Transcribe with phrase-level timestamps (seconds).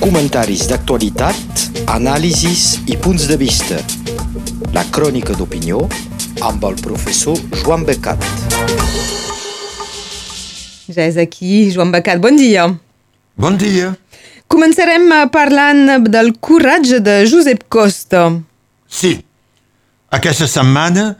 [0.00, 1.62] Comentaris d'actualitat,
[1.92, 3.76] anàlisis i punts de vista.
[4.72, 5.82] La crònica d'opinió
[6.46, 8.24] amb el professor Joan Becat.
[10.88, 12.22] Ja és aquí, Joan Becat.
[12.24, 12.64] Bon dia.
[13.36, 13.92] Bon dia.
[14.48, 18.24] Començarem eh, parlant del coratge de Josep Costa.
[18.88, 19.18] Sí,
[20.08, 21.10] aquesta setmana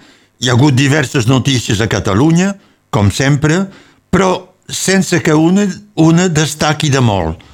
[0.40, 2.54] hi ha hagut diverses notícies a Catalunya,
[2.88, 3.66] com sempre,
[4.08, 4.32] però
[4.68, 5.66] sense que una,
[6.00, 7.44] una destaqui de molt,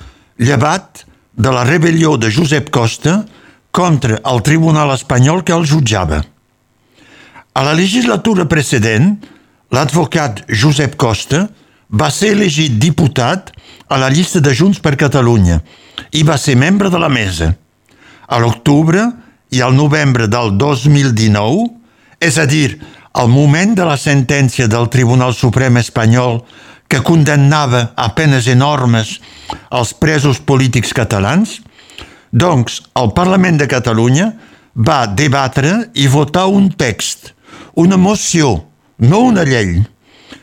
[0.45, 1.05] llevat
[1.35, 3.23] de la rebel·lió de Josep Costa
[3.75, 6.23] contra el Tribunal espanyol que el jutjava.
[7.55, 9.17] A la legislatura precedent,
[9.75, 11.49] l'advocat Josep Costa
[11.91, 13.51] va ser elegit diputat
[13.89, 15.61] a la llista de Junts per Catalunya
[16.15, 17.53] i va ser membre de la mesa.
[18.27, 19.05] A l'octubre
[19.55, 21.69] i al novembre del 2019,
[22.19, 22.79] és a dir,
[23.15, 26.41] al moment de la sentència del Tribunal Suprem espanyol
[26.89, 29.19] que condemnava a penes enormes
[29.75, 31.61] els presos polítics catalans,
[32.31, 34.33] doncs el Parlament de Catalunya
[34.75, 37.33] va debatre i votar un text,
[37.75, 38.65] una moció,
[38.99, 39.81] no una llei,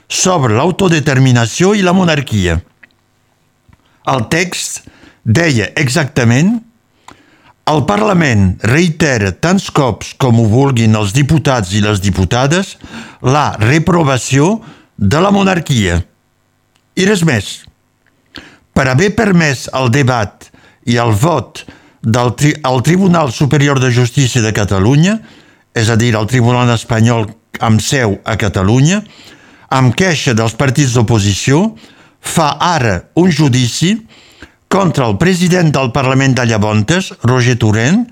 [0.08, 2.58] sobre l'autodeterminació i la monarquia.
[4.12, 4.88] El text
[5.24, 6.58] deia exactament
[7.72, 12.74] el Parlament reitera tants cops com ho vulguin els diputats i les diputades
[13.22, 14.56] la reprovació
[14.98, 16.02] de la monarquia.
[16.96, 17.52] I res més.
[18.76, 20.48] Per haver permès el debat
[20.90, 21.64] i el vot
[22.02, 25.20] del tri el Tribunal Superior de Justícia de Catalunya,
[25.76, 27.30] és a dir, el Tribunal Espanyol
[27.62, 29.02] amb seu a Catalunya,
[29.72, 31.76] amb queixa dels partits d'oposició,
[32.22, 33.96] fa ara un judici
[34.72, 38.06] contra el president del Parlament de Llavontes, Roger Torrent,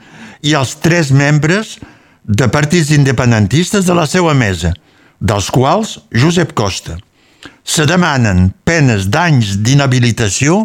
[0.44, 1.78] i els tres membres
[2.24, 4.74] de partits independentistes de la seva mesa,
[5.20, 7.00] dels quals Josep Costa.
[7.64, 10.60] Se demanen penes d'anys d'inhabilitació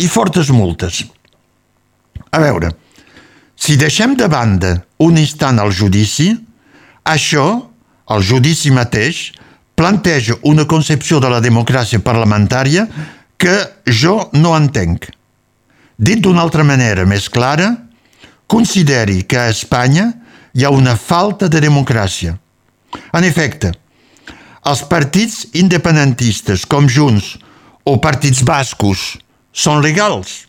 [0.00, 1.02] i fortes multes.
[2.34, 2.72] A veure,
[3.54, 6.32] si deixem de banda un instant el judici,
[7.04, 7.46] això,
[8.10, 9.30] el judici mateix,
[9.74, 12.86] planteja una concepció de la democràcia parlamentària
[13.38, 13.54] que
[13.90, 15.08] jo no entenc.
[15.96, 17.70] Dit d'una altra manera més clara,
[18.46, 20.10] consideri que a Espanya
[20.54, 22.34] hi ha una falta de democràcia.
[23.14, 23.72] En efecte,
[24.64, 27.34] els partits independentistes com Junts
[27.84, 29.14] o partits bascos
[29.52, 30.46] són legals,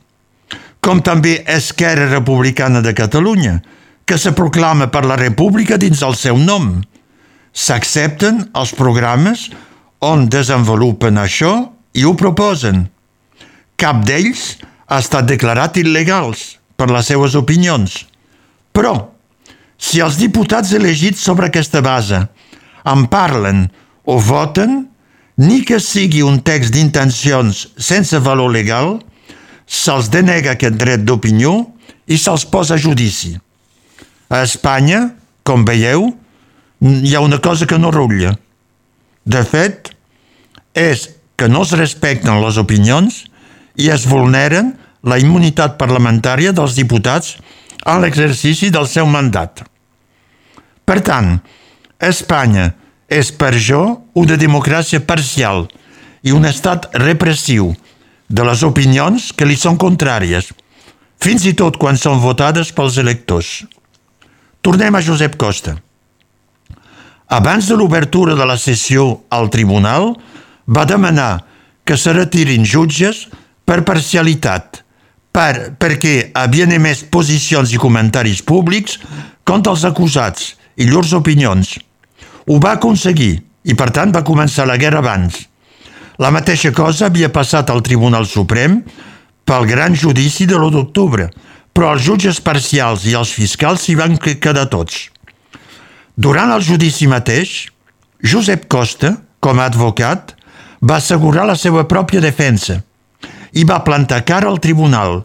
[0.79, 3.59] com també Esquerra Republicana de Catalunya,
[4.05, 6.77] que se proclama per la República dins el seu nom.
[7.51, 9.49] S'accepten els programes
[10.05, 11.53] on desenvolupen això
[11.97, 12.85] i ho proposen.
[13.75, 14.55] Cap d'ells
[14.87, 18.03] ha estat declarat il·legals per les seues opinions.
[18.75, 18.93] Però,
[19.77, 22.21] si els diputats elegits sobre aquesta base
[22.85, 23.65] en parlen
[24.05, 24.85] o voten,
[25.37, 28.99] ni que sigui un text d'intencions sense valor legal,
[29.67, 31.57] se'ls denega aquest dret d'opinió
[32.07, 33.33] i se'ls posa a judici.
[34.29, 35.09] A Espanya,
[35.43, 36.07] com veieu,
[36.81, 38.35] hi ha una cosa que no rutlla.
[39.25, 39.91] De fet,
[40.75, 43.23] és que no es respecten les opinions
[43.81, 44.73] i es vulneren
[45.05, 47.35] la immunitat parlamentària dels diputats
[47.85, 49.63] en l'exercici del seu mandat.
[50.85, 51.37] Per tant,
[52.01, 52.71] Espanya
[53.09, 53.81] és per jo
[54.17, 55.67] una democràcia parcial
[56.25, 57.73] i un estat repressiu
[58.27, 60.49] de les opinions que li són contràries,
[61.21, 63.63] fins i tot quan són votades pels electors.
[64.65, 65.75] Tornem a Josep Costa.
[67.29, 70.15] Abans de l'obertura de la sessió al tribunal,
[70.65, 71.45] va demanar
[71.85, 73.27] que se retirin jutges
[73.65, 74.81] per parcialitat,
[75.33, 78.97] per, perquè havien emès posicions i comentaris públics
[79.45, 81.75] contra els acusats i llurs opinions.
[82.45, 83.33] Ho va aconseguir
[83.65, 85.39] i, per tant, va començar la guerra abans.
[86.21, 88.79] La mateixa cosa havia passat al Tribunal Suprem
[89.45, 91.27] pel gran judici de l'1 d'octubre,
[91.75, 95.09] però els jutges parcials i els fiscals s'hi van quedar tots.
[96.15, 97.67] Durant el judici mateix,
[98.23, 100.31] Josep Costa, com a advocat,
[100.79, 102.79] va assegurar la seva pròpia defensa
[103.55, 105.23] i va plantar cara al tribunal,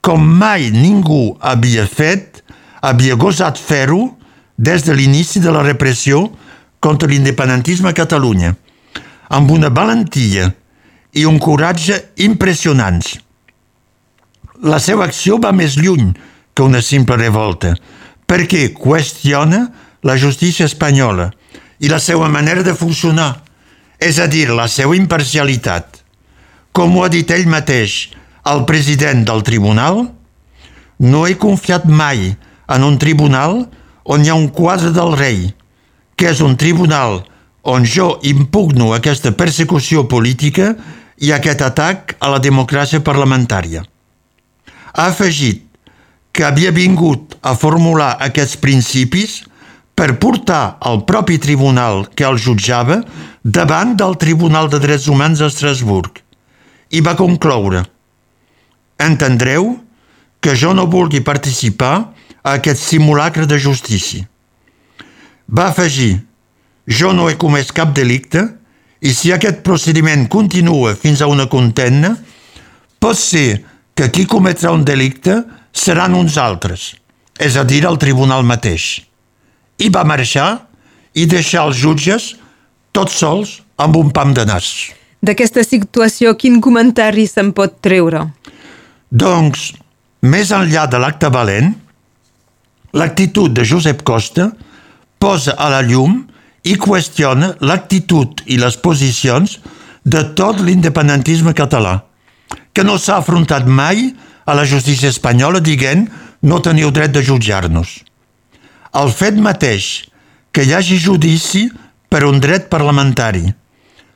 [0.00, 2.42] com mai ningú havia fet,
[2.82, 4.12] havia gosat fer-ho
[4.58, 6.28] des de l'inici de la repressió
[6.80, 8.54] contra l'independentisme a Catalunya,
[9.28, 10.48] amb una valentia
[11.12, 13.16] i un coratge impressionants.
[14.62, 16.12] La seva acció va més lluny
[16.54, 17.74] que una simple revolta,
[18.26, 19.68] perquè qüestiona
[20.02, 21.30] la justícia espanyola
[21.78, 23.44] i la seva manera de funcionar,
[23.98, 26.02] és a dir, la seva imparcialitat.
[26.72, 28.10] Com ho ha dit ell mateix,
[28.46, 30.06] el president del tribunal,
[30.98, 32.32] no he confiat mai
[32.68, 33.64] en un tribunal
[34.04, 35.48] on hi ha un quadre del rei,
[36.18, 37.20] que és un tribunal
[37.70, 40.72] on jo impugno aquesta persecució política
[41.22, 43.84] i aquest atac a la democràcia parlamentària.
[44.98, 45.62] ha afegit
[46.32, 49.44] que havia vingut a formular aquests principis
[49.94, 53.02] per portar el propi tribunal que el jutjava
[53.42, 56.22] davant del Tribunal de Drets Humans a Estrasburg
[56.90, 57.84] i va concloure
[58.98, 59.76] Entendreu
[60.40, 61.94] que jo no vulgui participar
[62.42, 64.26] a aquest simulacre de justícia.
[65.48, 66.18] Va afegir
[66.88, 68.40] jo no he comès cap delicte
[69.04, 72.14] i si aquest procediment continua fins a una condemna,
[72.98, 73.60] pot ser
[73.94, 75.42] que qui cometrà un delicte
[75.72, 76.94] seran uns altres,
[77.38, 79.04] és a dir, el tribunal mateix.
[79.78, 80.64] I va marxar
[81.14, 82.32] i deixar els jutges
[82.92, 84.88] tots sols amb un pam de nas.
[85.22, 88.24] D'aquesta situació, quin comentari se'n pot treure?
[89.10, 89.72] Doncs,
[90.22, 91.72] més enllà de l'acte valent,
[92.98, 94.48] l'actitud de Josep Costa
[95.18, 96.22] posa a la llum
[96.64, 99.58] i qüestiona l'actitud i les posicions
[100.04, 102.00] de tot l'independentisme català,
[102.72, 104.12] que no s'ha afrontat mai
[104.46, 106.06] a la justícia espanyola dient
[106.42, 107.98] no teniu dret de jutjar-nos.
[108.94, 110.08] El fet mateix
[110.52, 111.66] que hi hagi judici
[112.08, 113.44] per un dret parlamentari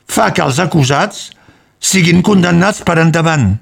[0.09, 1.29] fa que els acusats
[1.83, 3.53] siguin condemnats per endavant.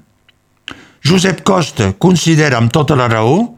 [1.02, 3.52] Josep Costa considera amb tota la raó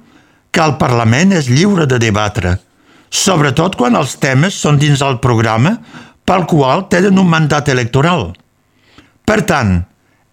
[0.50, 2.56] que el Parlament és lliure de debatre,
[3.14, 5.76] sobretot quan els temes són dins el programa
[6.26, 8.32] pel qual tenen un mandat electoral.
[9.24, 9.76] Per tant,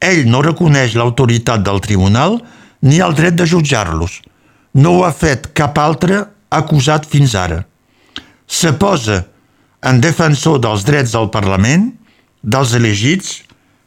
[0.02, 2.40] ell no reconeix l'autoritat del tribunal
[2.82, 4.18] ni el dret de jutjar-los.
[4.74, 7.62] No ho ha fet cap altre acusat fins ara.
[8.48, 9.26] Se posa
[9.86, 11.92] en defensor dels drets del Parlament,
[12.42, 13.44] dels elegits,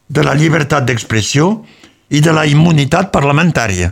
[0.07, 1.65] de la llibertat d'expressió
[2.13, 3.91] i de la immunitat parlamentària.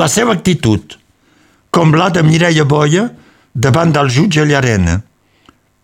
[0.00, 0.99] La seva actitud
[1.70, 3.08] com la de Mireia Boia
[3.54, 5.00] davant del jutge Llarena.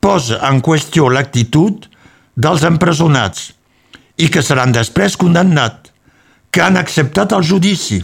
[0.00, 1.86] Posa en qüestió l'actitud
[2.36, 3.52] dels empresonats
[4.22, 5.92] i que seran després condemnats,
[6.50, 8.00] que han acceptat el judici.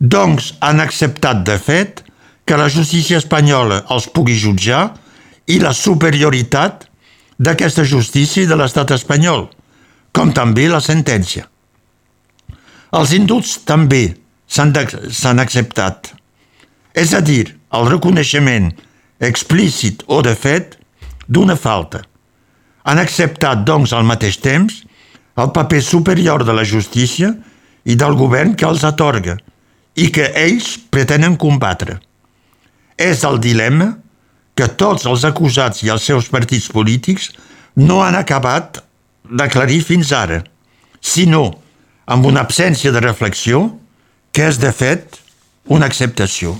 [0.00, 2.02] Doncs han acceptat, de fet,
[2.44, 4.86] que la justícia espanyola els pugui jutjar
[5.48, 6.86] i la superioritat
[7.38, 9.48] d'aquesta justícia de l'estat espanyol,
[10.12, 11.46] com també la sentència.
[12.94, 14.04] Els indults també
[14.46, 16.12] s'han acceptat.
[16.94, 18.70] És a dir, el reconeixement
[19.18, 20.76] explícit o de fet
[21.26, 22.04] d'una falta.
[22.84, 24.82] Han acceptat, doncs, al mateix temps
[25.40, 27.32] el paper superior de la justícia
[27.84, 29.36] i del govern que els atorga
[29.98, 31.98] i que ells pretenen combatre.
[32.98, 33.90] És el dilema
[34.54, 37.32] que tots els acusats i els seus partits polítics
[37.74, 38.78] no han acabat
[39.24, 40.44] d'aclarir fins ara,
[41.00, 41.48] sinó
[42.06, 43.66] amb una absència de reflexió
[44.34, 45.18] que és, de fet,
[45.70, 46.54] una acceptació.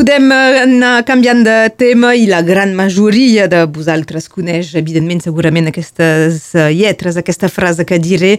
[0.00, 5.66] Podem eh, anar canviant de tema i la gran majoria de vosaltres coneix, evidentment, segurament
[5.68, 8.30] aquestes eh, lletres, aquesta frase que diré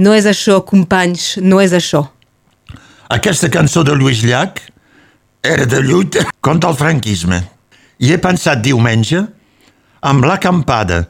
[0.00, 2.00] no és això, companys, no és això.
[3.12, 4.62] Aquesta cançó de Lluís Llach
[5.44, 7.42] era de lluita contra el franquisme.
[8.00, 9.20] I he pensat diumenge
[10.00, 11.02] amb l'acampada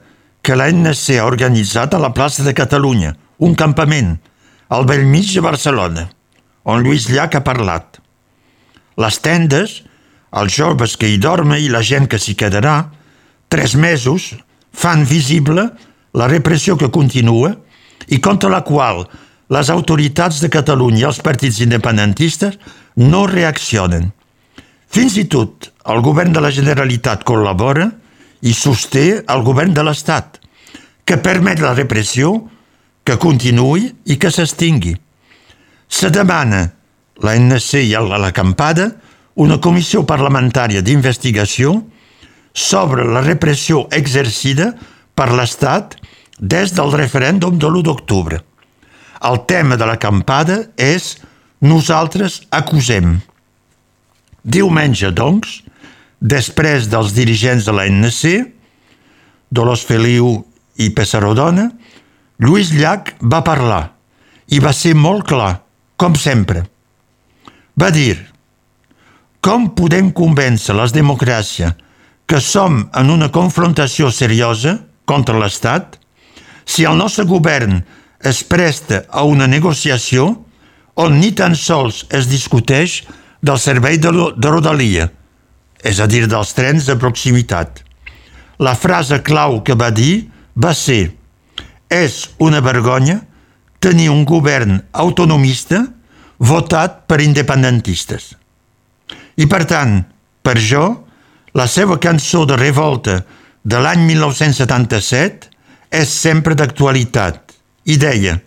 [0.43, 3.13] que l'ANC ha organitzat a la plaça de Catalunya,
[3.47, 4.17] un campament,
[4.75, 6.09] al vell mig de Barcelona,
[6.67, 8.03] on Lluís Llach ha parlat.
[8.99, 9.79] Les tendes
[10.31, 12.91] els joves que hi dormen i la gent que s'hi quedarà,
[13.51, 14.31] tres mesos
[14.71, 15.67] fan visible
[16.15, 17.57] la repressió que continua
[18.09, 19.05] i contra la qual
[19.51, 22.59] les autoritats de Catalunya i els partits independentistes
[23.03, 24.11] no reaccionen.
[24.91, 27.89] Fins i tot el govern de la Generalitat col·labora
[28.47, 30.39] i sosté el govern de l'Estat,
[31.05, 32.33] que permet la repressió
[33.05, 34.95] que continuï i que s'estingui.
[35.91, 36.69] Se demana
[37.21, 37.91] l'ANC i
[38.23, 38.91] l'acampada
[39.35, 41.77] una comissió parlamentària d'investigació
[42.55, 44.73] sobre la repressió exercida
[45.15, 45.97] per l'Estat
[46.41, 48.41] des del referèndum de l'1 d'octubre.
[49.23, 51.19] El tema de l'acampada és
[51.61, 53.19] Nosaltres acusem.
[54.43, 55.61] Diumenge, doncs,
[56.21, 58.23] després dels dirigents de l'ANC,
[59.53, 60.39] Dolors Feliu
[60.81, 61.69] i Pessarodona,
[62.41, 63.83] Lluís Llach va parlar
[64.49, 65.61] i va ser molt clar,
[66.01, 66.65] com sempre.
[67.77, 68.17] Va dir
[69.41, 71.77] com podem convèncer les democràcies
[72.29, 74.77] que som en una confrontació seriosa
[75.09, 75.97] contra l'Estat
[76.69, 77.81] si el nostre govern
[78.21, 80.29] es presta a una negociació
[81.01, 83.01] on ni tan sols es discuteix
[83.41, 85.09] del servei de, de rodalia,
[85.83, 87.81] és a dir, dels trens de proximitat.
[88.61, 91.15] La frase clau que va dir va ser
[91.89, 93.23] és una vergonya
[93.81, 95.87] tenir un govern autonomista
[96.37, 98.35] votat per independentistes.
[99.37, 100.01] I per tant,
[100.43, 100.85] per jo,
[101.55, 103.21] la seva cançó de revolta
[103.63, 105.51] de l'any 1977
[105.91, 107.43] és sempre d'actualitat.
[107.87, 108.39] I deia,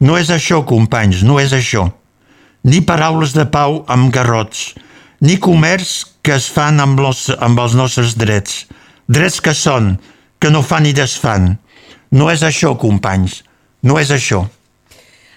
[0.00, 1.90] no és això, companys, no és això.
[2.66, 4.74] ni paraules de pau amb garrots,
[5.22, 8.64] ni comerç que es fan amb, los, amb els nostres drets.
[9.06, 9.92] Drets que són,
[10.42, 11.52] que no fan ni desfan.
[12.10, 13.44] No és això, companys,
[13.86, 14.42] no és això.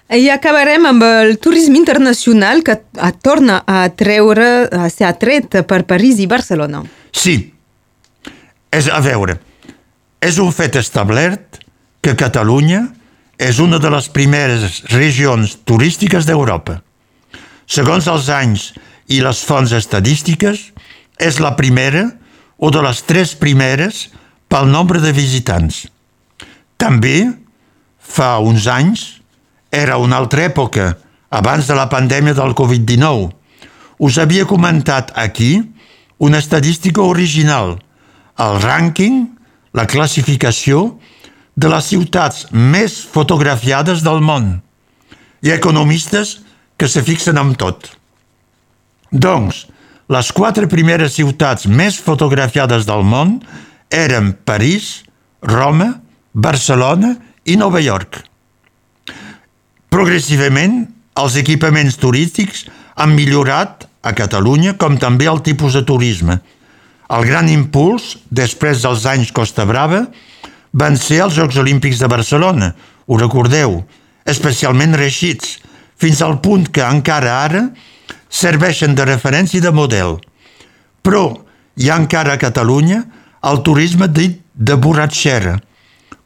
[0.09, 2.79] I acabarem amb el turisme internacional que
[3.21, 6.81] torna a treure, a ser atret per París i Barcelona.
[7.13, 7.35] Sí,
[8.73, 9.37] és a veure,
[10.21, 11.59] és un fet establert
[12.01, 12.87] que Catalunya
[13.37, 16.79] és una de les primeres regions turístiques d'Europa.
[17.69, 18.71] Segons els anys
[19.13, 20.71] i les fonts estadístiques,
[21.19, 22.07] és la primera
[22.57, 24.07] o de les tres primeres
[24.49, 25.85] pel nombre de visitants.
[26.81, 27.29] També,
[27.99, 29.18] fa uns anys,
[29.71, 30.95] era una altra època,
[31.29, 33.29] abans de la pandèmia del Covid-19.
[33.99, 35.61] Us havia comentat aquí
[36.17, 37.77] una estadística original,
[38.39, 39.25] el rànquing,
[39.73, 40.99] la classificació
[41.55, 44.59] de les ciutats més fotografiades del món.
[45.43, 46.39] Hi ha economistes
[46.79, 47.91] que se fixen amb tot.
[49.11, 49.65] Doncs,
[50.09, 53.37] les quatre primeres ciutats més fotografiades del món
[53.93, 55.03] eren París,
[55.43, 55.99] Roma,
[56.33, 58.23] Barcelona i Nova York.
[59.89, 60.83] Progressivament,
[61.19, 66.39] els equipaments turístics han millorat a Catalunya com també el tipus de turisme.
[67.09, 70.05] El gran impuls, després dels anys Costa Brava,
[70.71, 72.73] van ser els Jocs Olímpics de Barcelona,
[73.09, 73.79] ho recordeu,
[74.29, 75.57] especialment reixits,
[75.97, 77.63] fins al punt que encara ara
[78.29, 80.19] serveixen de referència i de model.
[81.01, 81.23] Però
[81.81, 83.01] hi ha encara a Catalunya
[83.49, 85.57] el turisme dit de borratxera,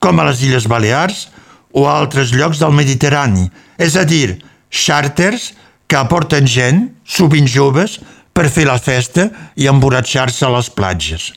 [0.03, 1.29] com a les Illes Balears
[1.73, 3.49] o a altres llocs del Mediterrani,
[3.81, 4.37] és a dir,
[4.69, 5.51] xàrters
[5.89, 7.99] que aporten gent, sovint joves,
[8.33, 9.27] per fer la festa
[9.59, 11.31] i emborratxar-se a les platges.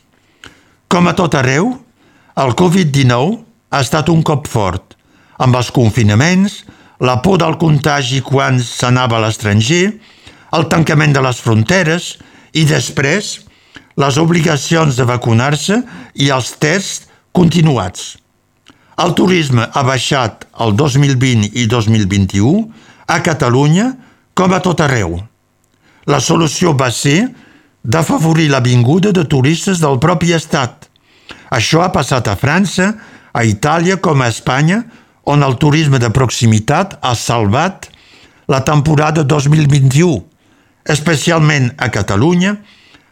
[0.89, 1.75] Com a tot arreu,
[2.37, 3.41] el Covid-19
[3.73, 4.95] ha estat un cop fort,
[5.41, 6.63] amb els confinaments,
[7.01, 9.99] la por del contagi quan s'anava a l'estranger,
[10.57, 12.15] el tancament de les fronteres
[12.57, 13.35] i després
[14.01, 15.83] les obligacions de vacunar-se
[16.15, 18.15] i els tests continuats.
[18.97, 22.65] El turisme ha baixat el 2020 i 2021
[23.13, 23.91] a Catalunya
[24.35, 25.19] com a tot arreu.
[26.07, 27.29] La solució va ser
[27.85, 30.87] d'afavorir la vinguda de turistes del propi estat,
[31.51, 32.95] això ha passat a França,
[33.33, 34.83] a Itàlia com a Espanya,
[35.27, 37.89] on el turisme de proximitat ha salvat
[38.51, 40.23] la temporada 2021,
[40.87, 42.57] especialment a Catalunya,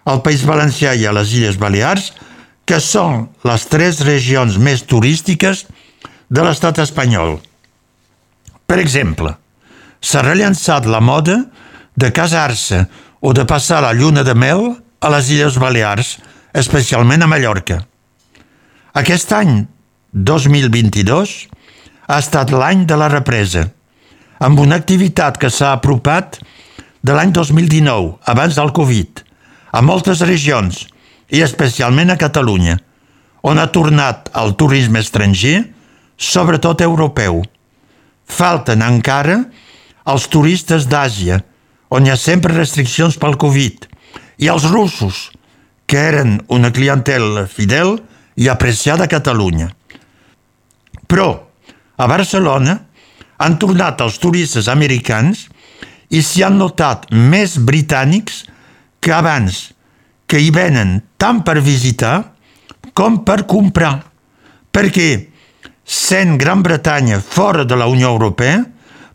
[0.04, 2.12] al País Valencià i a les Illes Balears,
[2.64, 5.64] que són les tres regions més turístiques
[6.28, 7.36] de l'estat espanyol.
[8.64, 9.34] Per exemple,
[10.00, 11.42] s'ha rellançat la moda
[11.96, 12.84] de casar-se
[13.20, 14.64] o de passar la lluna de mel
[15.00, 16.16] a les Illes Balears,
[16.56, 17.82] especialment a Mallorca.
[18.94, 19.64] Aquest any
[20.12, 21.36] 2022
[22.08, 23.68] ha estat l'any de la represa,
[24.40, 26.40] amb una activitat que s'ha apropat
[27.04, 29.20] de l'any 2019, abans del Covid,
[29.74, 30.84] a moltes regions
[31.34, 32.78] i especialment a Catalunya,
[33.42, 35.64] on ha tornat el turisme estranger,
[36.16, 37.42] sobretot europeu.
[38.24, 39.40] Falten encara
[40.08, 41.40] els turistes d'Àsia,
[41.90, 43.88] on hi ha sempre restriccions pel Covid,
[44.38, 45.28] i els russos,
[45.86, 47.98] que eren una clientela fidel,
[48.36, 49.68] i apreciada a Catalunya.
[51.06, 51.28] Però
[51.96, 52.78] a Barcelona
[53.38, 55.44] han tornat els turistes americans
[56.10, 58.42] i s'hi han notat més britànics
[59.04, 59.73] que abans,
[60.26, 62.34] que hi venen tant per visitar
[62.94, 63.98] com per comprar,
[64.72, 65.08] perquè
[65.84, 68.62] sent Gran Bretanya fora de la Unió Europea,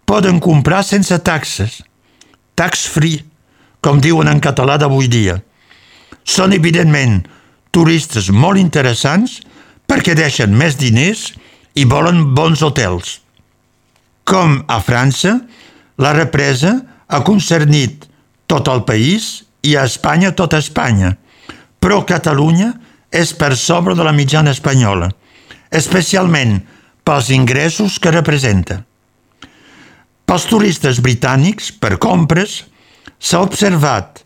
[0.05, 1.81] poden comprar sense taxes,
[2.55, 3.23] tax free,
[3.81, 5.37] com diuen en català d'avui dia.
[6.25, 7.21] Són, evidentment,
[7.71, 9.39] turistes molt interessants
[9.89, 11.29] perquè deixen més diners
[11.77, 13.19] i volen bons hotels.
[14.29, 15.39] Com a França,
[15.97, 16.75] la represa
[17.07, 18.05] ha concernit
[18.49, 21.15] tot el país i a Espanya tota Espanya,
[21.79, 22.73] però Catalunya
[23.11, 25.09] és per sobre de la mitjana espanyola,
[25.71, 26.59] especialment
[27.03, 28.83] pels ingressos que representa.
[30.29, 32.63] Pels turistes britànics, per compres,
[33.17, 34.21] s'ha observat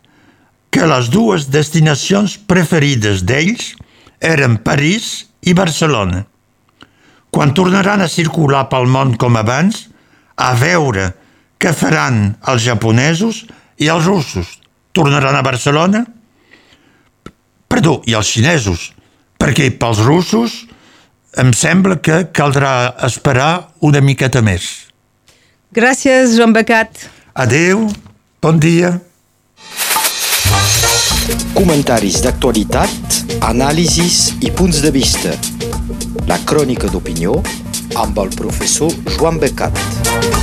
[0.74, 3.72] que les dues destinacions preferides d'ells
[4.20, 6.24] eren París i Barcelona.
[7.30, 9.86] Quan tornaran a circular pel món com abans,
[10.36, 11.12] a veure
[11.58, 13.44] què faran els japonesos
[13.80, 14.58] i els russos.
[14.94, 16.04] Tornaran a Barcelona?
[17.66, 18.92] Perdó, i els xinesos,
[19.40, 20.60] perquè pels russos
[21.42, 24.68] em sembla que caldrà esperar una miqueta més.
[25.74, 27.08] Gràcies, Joan Becat.
[27.34, 27.88] Adeu,
[28.38, 28.92] bon dia.
[31.58, 33.18] Comentaris d'actualitat,
[33.50, 35.34] anàlisis i punts de vista.
[36.30, 37.40] La crònica d'opinió
[37.98, 40.33] amb el professor Joan Becat.